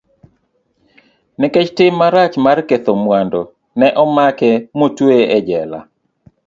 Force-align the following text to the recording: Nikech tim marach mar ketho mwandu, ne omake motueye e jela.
Nikech 1.39 1.69
tim 1.77 1.93
marach 1.99 2.35
mar 2.45 2.59
ketho 2.67 2.93
mwandu, 3.03 3.41
ne 3.79 3.87
omake 4.03 4.51
motueye 4.77 5.25
e 5.37 5.39
jela. 5.47 5.79